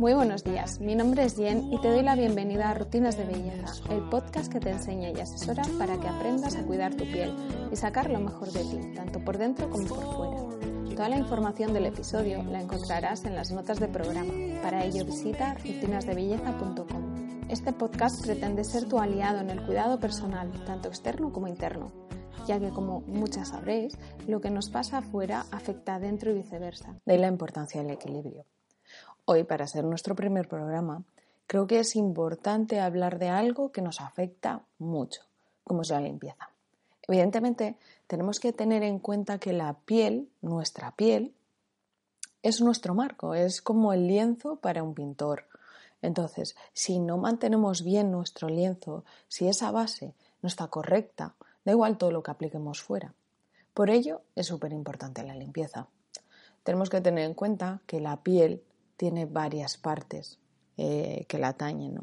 [0.00, 3.26] Muy buenos días, mi nombre es Jen y te doy la bienvenida a Rutinas de
[3.26, 7.36] Belleza, el podcast que te enseña y asesora para que aprendas a cuidar tu piel
[7.70, 10.96] y sacar lo mejor de ti, tanto por dentro como por fuera.
[10.96, 14.32] Toda la información del episodio la encontrarás en las notas de programa.
[14.62, 17.48] Para ello visita rutinasdebelleza.com.
[17.50, 21.92] Este podcast pretende ser tu aliado en el cuidado personal, tanto externo como interno,
[22.46, 26.98] ya que como muchas sabréis, lo que nos pasa afuera afecta adentro y viceversa.
[27.04, 28.46] De ahí la importancia del equilibrio.
[29.32, 31.04] Hoy, para ser nuestro primer programa,
[31.46, 35.22] creo que es importante hablar de algo que nos afecta mucho,
[35.62, 36.50] como es la limpieza.
[37.06, 37.76] Evidentemente,
[38.08, 41.32] tenemos que tener en cuenta que la piel, nuestra piel,
[42.42, 45.44] es nuestro marco, es como el lienzo para un pintor.
[46.02, 51.98] Entonces, si no mantenemos bien nuestro lienzo, si esa base no está correcta, da igual
[51.98, 53.14] todo lo que apliquemos fuera.
[53.74, 55.86] Por ello, es súper importante la limpieza.
[56.64, 58.64] Tenemos que tener en cuenta que la piel
[59.00, 60.38] tiene varias partes
[60.76, 61.98] eh, que la atañen.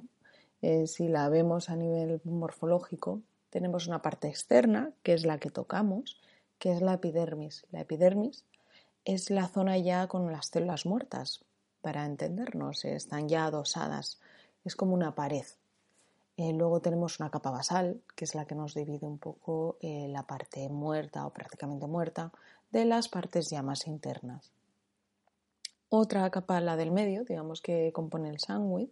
[0.63, 5.51] Eh, si la vemos a nivel morfológico, tenemos una parte externa, que es la que
[5.51, 6.19] tocamos,
[6.57, 7.67] que es la epidermis.
[7.69, 8.45] La epidermis
[9.05, 11.45] es la zona ya con las células muertas,
[11.81, 14.19] para entendernos, están ya adosadas,
[14.65, 15.45] es como una pared.
[16.35, 20.23] Eh, luego tenemos una capa basal, que es la que nos divide un poco la
[20.23, 22.31] parte muerta o prácticamente muerta
[22.71, 24.56] de las partes ya más internas.
[25.89, 28.91] Otra capa, la del medio, digamos que compone el sándwich,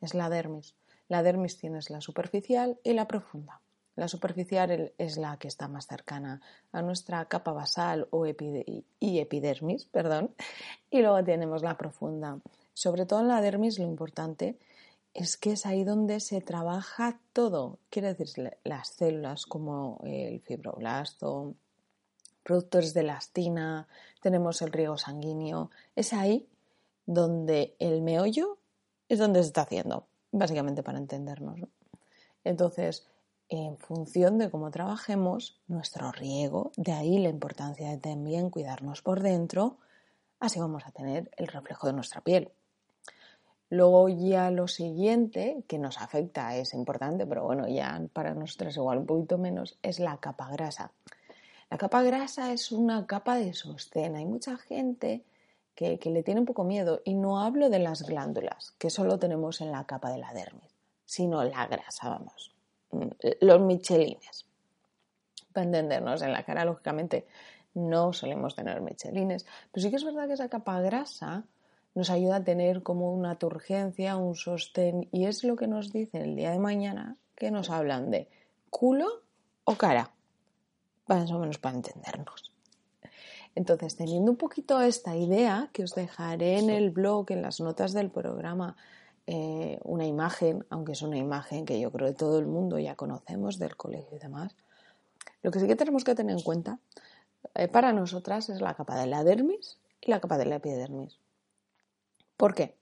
[0.00, 0.74] es la dermis.
[1.08, 3.60] La dermis tienes la superficial y la profunda.
[3.96, 6.40] La superficial es la que está más cercana
[6.72, 10.34] a nuestra capa basal o y epidermis, perdón,
[10.90, 12.38] y luego tenemos la profunda.
[12.72, 14.58] Sobre todo en la dermis lo importante
[15.12, 21.54] es que es ahí donde se trabaja todo, quiere decir las células como el fibroblasto,
[22.42, 23.88] productores de elastina,
[24.20, 25.70] tenemos el riego sanguíneo.
[25.96, 26.48] Es ahí
[27.06, 28.58] donde el meollo
[29.08, 31.60] es donde se está haciendo, básicamente para entendernos.
[32.44, 33.06] Entonces,
[33.48, 39.20] en función de cómo trabajemos, nuestro riego, de ahí la importancia de también cuidarnos por
[39.20, 39.78] dentro,
[40.38, 42.52] así vamos a tener el reflejo de nuestra piel.
[43.70, 48.98] Luego ya lo siguiente que nos afecta es importante, pero bueno, ya para nosotros igual
[48.98, 50.92] un poquito menos, es la capa grasa.
[51.70, 54.16] La capa grasa es una capa de sostén.
[54.16, 55.22] Hay mucha gente
[55.76, 57.00] que, le tiene un poco miedo.
[57.04, 60.76] Y no hablo de las glándulas, que solo tenemos en la capa de la dermis,
[61.04, 62.52] sino la grasa, vamos,
[62.90, 63.08] mm,
[63.42, 64.46] los michelines.
[65.52, 67.26] Para entendernos, en la cara, lógicamente,
[67.74, 71.44] no solemos tener michelines, pero sí que es verdad que esa capa grasa
[71.94, 76.22] nos ayuda a tener como una turgencia, un sostén, y es lo que nos dicen
[76.22, 78.28] el día de mañana que nos hablan de
[78.70, 79.22] culo
[79.64, 80.10] o cara
[81.18, 82.52] más o menos para entendernos.
[83.54, 87.92] Entonces, teniendo un poquito esta idea, que os dejaré en el blog, en las notas
[87.92, 88.76] del programa,
[89.26, 92.94] eh, una imagen, aunque es una imagen que yo creo que todo el mundo ya
[92.94, 94.54] conocemos del colegio y demás,
[95.42, 96.78] lo que sí que tenemos que tener en cuenta
[97.54, 101.18] eh, para nosotras es la capa de la dermis y la capa de la epidermis.
[102.36, 102.76] ¿Por qué?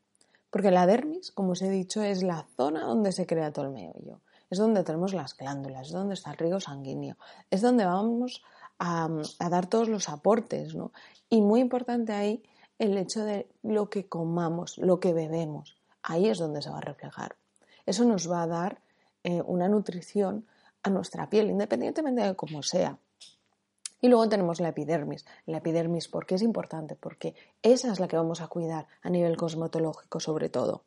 [0.51, 3.73] Porque la dermis, como os he dicho, es la zona donde se crea todo el
[3.73, 4.21] meollo
[4.51, 7.17] es donde tenemos las glándulas, es donde está el riego sanguíneo,
[7.51, 8.43] es donde vamos
[8.79, 9.09] a,
[9.51, 10.93] dar todos los aportes, ¿no?
[11.29, 12.43] Y muy importante ahí
[12.79, 16.83] el hecho de lo que comamos, lo que bebemos, ahí es donde se va a
[16.83, 17.37] reflejar.
[17.87, 18.81] Eso nos va a dar
[19.25, 20.47] eh, una nutrición
[20.83, 22.99] a nuestra piel, independientemente de cómo sea.
[24.01, 25.27] Y luego tenemos la epidermis.
[25.47, 26.95] La epidermis, ¿por qué es importante?
[26.95, 30.85] Porque esa es la que vamos a cuidar a nivel cosmetológico, sobre todo.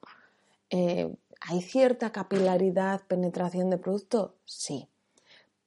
[0.69, 4.35] Eh, ¿Hay cierta capilaridad, penetración de producto?
[4.45, 4.87] Sí,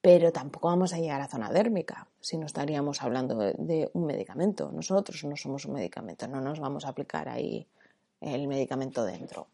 [0.01, 4.71] pero tampoco vamos a llegar a zona dérmica si no estaríamos hablando de, un medicamento.
[4.71, 7.67] Nosotros no somos un medicamento, no nos vamos a aplicar ahí
[8.21, 9.49] el medicamento dentro.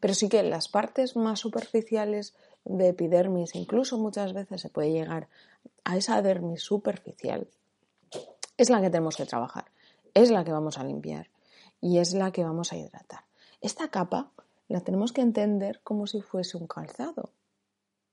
[0.00, 2.34] Pero sí que las partes más superficiales
[2.64, 5.28] de epidermis, incluso muchas veces se puede llegar
[5.84, 7.48] a esa dermis superficial,
[8.56, 9.66] es la que tenemos que trabajar,
[10.14, 11.28] es la que vamos a limpiar
[11.82, 13.24] y es la que vamos a hidratar.
[13.60, 14.30] Esta capa
[14.68, 17.30] la tenemos que entender como si fuese un calzado.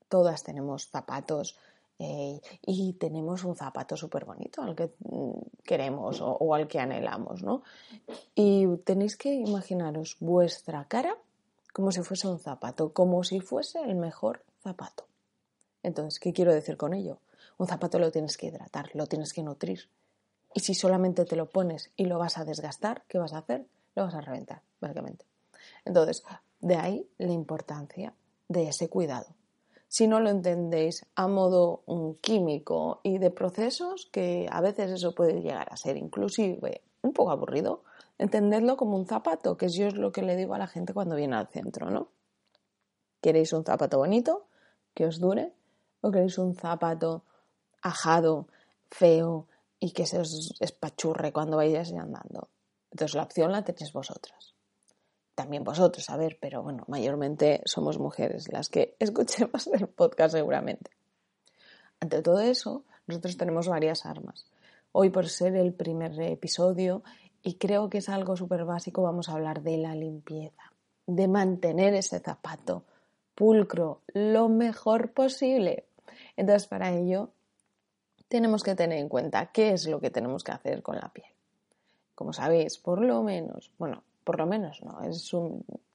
[0.08, 1.56] todas tenemos zapatos
[1.98, 7.42] eh, y tenemos un zapato súper bonito al que mm, queremos o, al que anhelamos,
[7.42, 7.62] ¿no?
[8.34, 11.16] Y tenéis que imaginaros vuestra cara
[11.72, 15.06] como si fuese un zapato, como si fuese el mejor zapato.
[15.82, 17.18] Entonces, ¿qué quiero decir con ello?
[17.58, 19.88] Un zapato lo tienes que hidratar, lo tienes que nutrir.
[20.54, 23.66] Y si solamente te lo pones y lo vas a desgastar, ¿qué vas a hacer?
[23.96, 25.26] Lo vas a reventar, básicamente.
[25.84, 26.24] Entonces,
[26.60, 28.14] de ahí la importancia
[28.48, 29.26] de ese cuidado.
[29.88, 35.14] Si no lo entendéis a modo un químico y de procesos, que a veces eso
[35.14, 37.84] puede llegar a ser inclusive un poco aburrido,
[38.18, 41.16] entendedlo como un zapato, que yo es lo que le digo a la gente cuando
[41.16, 42.08] viene al centro, ¿no?
[43.20, 44.46] ¿Queréis un zapato bonito
[44.94, 45.52] que os dure?
[46.00, 47.24] ¿O queréis un zapato
[47.82, 48.48] ajado,
[48.90, 49.46] feo
[49.78, 52.48] y que se os espachurre cuando vayáis andando?
[52.90, 54.53] Entonces la opción la tenéis vosotras
[55.34, 60.90] también vosotros, a ver, pero bueno, mayormente somos mujeres las que escuchemos el podcast seguramente.
[62.00, 64.46] Ante todo eso, nosotros tenemos varias armas.
[64.92, 67.02] Hoy, por ser el primer episodio,
[67.42, 70.72] y creo que es algo súper básico, vamos a hablar de la limpieza,
[71.06, 72.84] de mantener ese zapato
[73.34, 75.86] pulcro lo mejor posible.
[76.36, 77.30] Entonces, para ello,
[78.28, 81.26] tenemos que tener en cuenta qué es lo que tenemos que hacer con la piel.
[82.14, 85.32] Como sabéis, por lo menos, bueno, por lo menos no, es,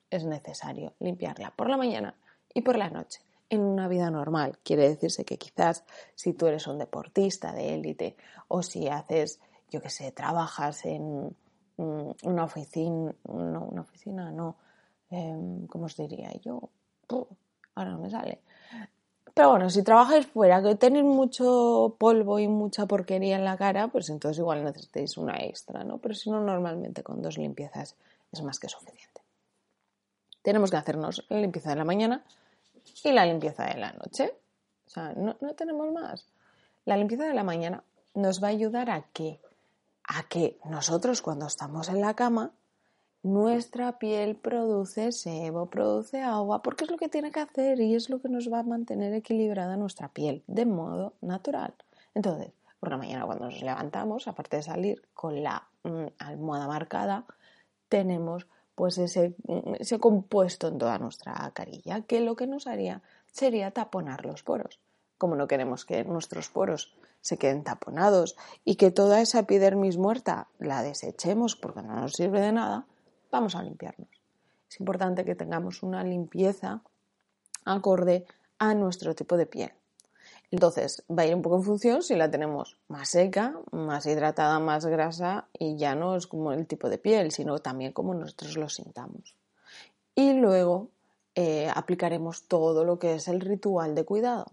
[0.09, 2.15] es necesario limpiarla por la mañana
[2.53, 3.21] y por la noche.
[3.49, 5.83] En una vida normal, quiere decirse que quizás
[6.13, 8.15] si tú eres un deportista de élite
[8.47, 9.39] o si haces,
[9.71, 11.35] yo qué sé, trabajas en
[11.77, 14.55] mm, una oficina, no, una oficina, no,
[15.09, 16.69] em, ¿cómo os diría yo?
[17.75, 18.41] ahora no me sale.
[19.33, 23.87] Pero bueno, si trabajáis fuera, que tenéis mucho polvo y mucha porquería en la cara,
[23.87, 25.97] pues entonces igual necesitáis una extra, ¿no?
[25.97, 27.95] Pero si no, normalmente con dos limpiezas
[28.31, 29.21] es más que suficiente.
[30.41, 32.23] Tenemos que hacernos la limpieza de la mañana
[33.03, 34.33] y la limpieza de la noche.
[34.87, 36.27] O sea, no, tenemos más.
[36.85, 37.83] La limpieza de la mañana
[38.15, 39.39] nos va a ayudar a que,
[40.03, 42.51] a que nosotros cuando estamos en la cama,
[43.21, 48.09] nuestra piel produce sebo, produce agua, porque es lo que tiene que hacer y es
[48.09, 51.73] lo que nos va a mantener equilibrada nuestra piel de modo natural.
[52.15, 57.25] Entonces, por la mañana cuando nos levantamos, aparte de salir con la mm, almohada marcada,
[57.89, 59.35] tenemos pues ese,
[59.77, 63.01] ese compuesto en toda nuestra carilla, que lo que nos haría
[63.31, 64.79] sería taponar los poros.
[65.17, 70.47] Como no queremos que nuestros poros se queden taponados y que toda esa epidermis muerta
[70.59, 72.85] la desechemos porque no nos sirve de nada,
[73.29, 74.07] vamos a limpiarnos.
[74.69, 76.81] Es importante que tengamos una limpieza
[77.65, 78.25] acorde
[78.59, 79.73] a nuestro tipo de piel.
[80.51, 84.59] Entonces, va a ir un poco en función si la tenemos más seca, más hidratada,
[84.59, 88.57] más grasa y ya no es como el tipo de piel, sino también como nosotros
[88.57, 89.35] lo sintamos.
[90.15, 90.89] Y luego
[91.35, 94.47] eh, aplicaremos todo lo que es el ritual de cuidado.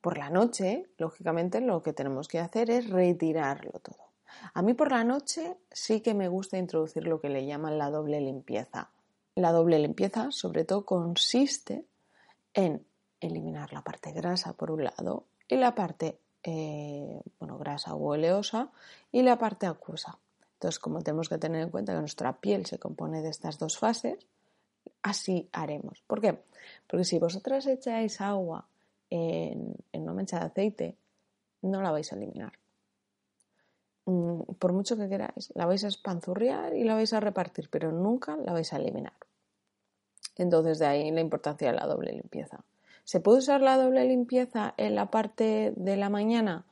[0.00, 4.10] Por la noche, lógicamente, lo que tenemos que hacer es retirarlo todo.
[4.54, 7.90] A mí por la noche sí que me gusta introducir lo que le llaman la
[7.90, 8.90] doble limpieza.
[9.34, 11.84] La doble limpieza, sobre todo, consiste
[12.54, 12.86] en
[13.20, 18.70] eliminar la parte grasa por un lado y la parte eh, bueno, grasa o oleosa
[19.12, 20.18] y la parte acuosa.
[20.54, 23.78] Entonces, como tenemos que tener en cuenta que nuestra piel se compone de estas dos
[23.78, 24.26] fases,
[25.02, 26.02] así haremos.
[26.06, 26.42] ¿Por qué?
[26.86, 28.66] Porque si vosotras echáis agua
[29.08, 30.96] en, una mancha de aceite,
[31.62, 32.52] no la vais a eliminar.
[34.06, 37.92] Mm, por mucho que queráis, la vais a espanzurriar y la vais a repartir, pero
[37.92, 39.16] nunca la vais a eliminar.
[40.36, 42.64] Entonces, de ahí la importancia de la doble limpieza.
[43.10, 46.64] ¿Se puede usar la doble limpieza en la parte de la mañana?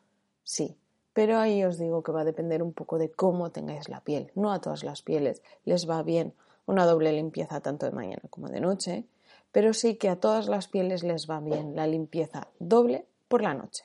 [0.45, 0.79] Sí,
[1.13, 4.31] pero ahí os digo que va a depender un poco de cómo tengáis la piel.
[4.37, 8.47] No a todas las pieles les va bien una doble limpieza tanto de mañana como
[8.47, 9.09] de noche,
[9.51, 13.55] pero sí que a todas las pieles les va bien la limpieza doble por la
[13.55, 13.83] noche.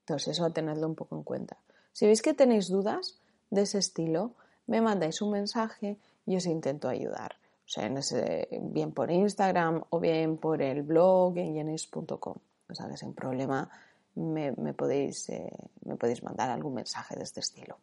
[0.00, 1.56] Entonces eso a tenerlo un poco en cuenta.
[1.94, 3.18] Si veis que tenéis dudas
[3.48, 4.34] de ese estilo,
[4.66, 7.36] me mandáis un mensaje y os intento ayudar.
[7.66, 7.90] O sea,
[8.60, 12.36] bien por Instagram o bien por el blog en yenis.com.
[12.68, 13.70] O sea, que sin problema
[14.16, 15.50] me, podéis, eh,
[15.84, 17.78] me podéis mandar algún mensaje de este estilo.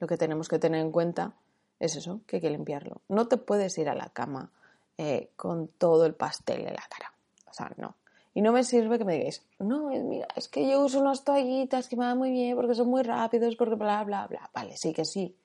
[0.00, 1.34] Lo que tenemos que tener en cuenta
[1.78, 3.00] es eso, que hay que limpiarlo.
[3.08, 4.50] No te puedes ir a la cama
[4.98, 7.12] eh, con todo el pastel en la cara.
[7.48, 7.96] O sea, no.
[8.34, 11.88] Y no me sirve que me digáis, no, mira, es que yo uso unas toallitas
[11.88, 14.50] que me van muy bien porque son muy rápidos, porque bla, bla, bla.
[14.54, 15.36] Vale, sí que sí,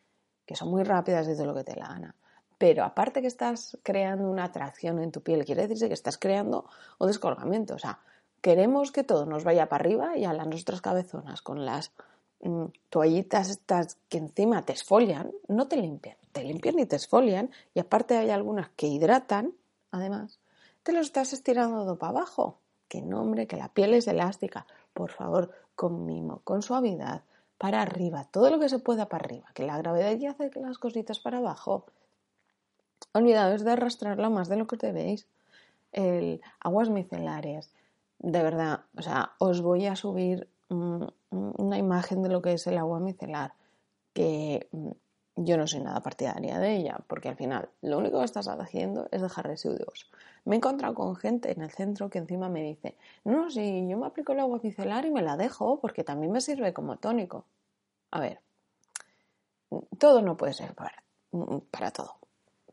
[0.45, 2.15] que son muy rápidas desde lo que te la gana.
[2.57, 6.65] Pero aparte que estás creando una atracción en tu piel, quiere decir que estás creando
[6.99, 7.75] un descolgamiento.
[7.75, 7.99] O sea,
[8.41, 11.91] queremos que todo nos vaya para arriba y a las nuestras cabezonas con las
[12.41, 17.51] mm, toallitas estas que encima te esfolian, no te limpian, te limpian y te esfolian
[17.73, 19.53] y aparte hay algunas que hidratan,
[19.91, 20.39] además,
[20.83, 22.59] te lo estás estirando todo para abajo.
[22.87, 24.65] que nombre, que la piel es elástica.
[24.93, 27.23] Por favor, con mimo, con suavidad,
[27.57, 30.77] para arriba, todo lo que se pueda para arriba, que la gravedad ya hace las
[30.77, 31.85] cositas para abajo.
[33.13, 35.27] Olvidaos de arrastrarla más de lo que debéis.
[35.91, 37.71] El aguas micelares,
[38.19, 42.77] de verdad, o sea, os voy a subir una imagen de lo que es el
[42.77, 43.53] agua micelar,
[44.13, 44.91] que mm,
[45.37, 49.07] yo no soy nada partidaria de ella, porque al final lo único que estás haciendo
[49.11, 50.09] es dejar residuos.
[50.45, 53.97] Me he encontrado con gente en el centro que encima me dice, no, si yo
[53.97, 57.45] me aplico el agua micelar y me la dejo porque también me sirve como tónico.
[58.11, 58.41] A ver,
[59.99, 62.17] todo no puede ser para todo,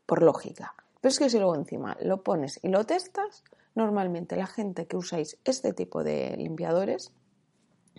[0.05, 0.75] por lógica.
[1.01, 3.43] Pero es que si luego encima lo pones y lo testas,
[3.75, 7.11] normalmente la gente que usáis este tipo de limpiadores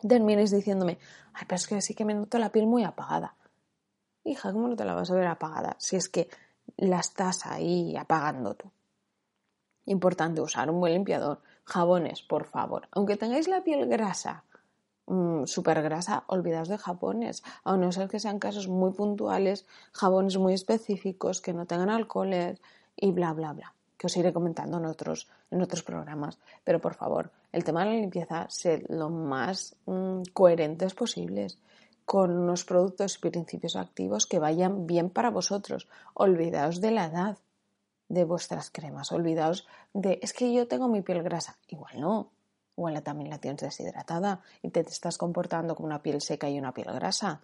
[0.07, 0.99] terminéis diciéndome,
[1.35, 3.37] ay, pero es que sí que me noto la piel muy apagada
[4.27, 6.29] hija, ¿cómo no te la vas a ver apagada si es que
[6.77, 8.71] la estás ahí apagando tú?
[9.87, 11.41] Importante usar un buen limpiador.
[11.65, 12.89] Jabones, por favor.
[12.91, 14.45] Aunque tengáis la piel grasa,
[15.07, 17.43] mm, súper grasa, olvidaos de jabones.
[17.65, 22.61] A no ser que sean casos muy puntuales, jabones muy específicos, que no tengan alcoholes
[22.97, 23.75] y bla, bla, bla.
[23.99, 26.39] Que os iré comentando en otros, en otros programas.
[26.65, 31.59] Pero por favor, el tema de la limpieza, sed lo más mm, coherentes posibles
[32.05, 35.89] con unos productos y principios activos que vayan bien para vosotros.
[36.15, 37.39] Olvidaos de la edad
[38.09, 41.59] de vuestras cremas, olvidaos de es que yo tengo mi piel grasa.
[41.67, 42.31] Igual no,
[42.77, 46.75] igual también la tienes deshidratada y te estás comportando como una piel seca y una
[46.75, 47.41] piel grasa.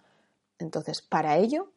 [0.59, 1.71] Entonces, para ello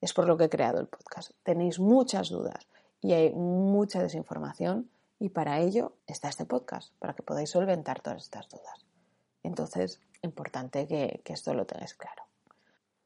[0.00, 1.30] es por lo que he creado el podcast.
[1.42, 2.66] Tenéis muchas dudas
[3.00, 8.22] y hay mucha desinformación y para ello está este podcast, para que podáis solventar todas
[8.22, 8.84] estas dudas.
[9.42, 12.24] Entonces, importante que, que esto lo tengáis claro.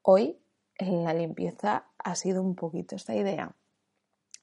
[0.02, 0.38] Hoy
[0.76, 3.54] en la limpieza ha sido un poquito esta idea.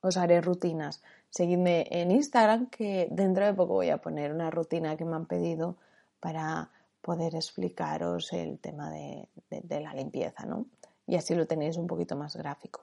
[0.02, 1.02] Os haré rutinas.
[1.30, 5.26] Seguidme en Instagram que dentro de poco voy a poner una rutina que me han
[5.26, 5.78] pedido
[6.20, 10.66] para poder explicaros el tema de, de la limpieza, ¿no?
[11.06, 12.82] Y así lo tenéis un poquito más gráfico.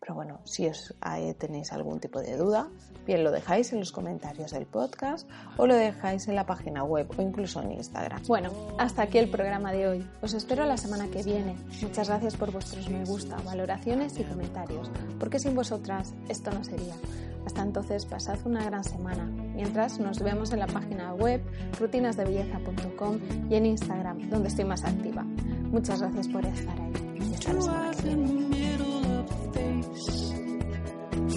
[0.00, 0.94] Pero bueno, si os
[1.38, 2.68] tenéis algún tipo de duda,
[3.06, 7.08] bien lo dejáis en los comentarios del podcast o lo dejáis en la página web
[7.16, 8.22] o incluso en Instagram.
[8.26, 10.10] Bueno, hasta aquí el programa de hoy.
[10.22, 11.56] Os espero la semana que viene.
[11.82, 16.94] Muchas gracias por vuestros me gusta, valoraciones y comentarios, porque sin vosotras esto no sería.
[17.48, 19.24] Hasta entonces, pasad una gran semana.
[19.24, 21.42] Mientras, nos vemos en la página web
[21.78, 25.22] rutinasdebelleza.com y en Instagram, donde estoy más activa.
[25.22, 27.32] Muchas gracias por estar ahí.
[27.34, 28.47] hasta la semana que viene.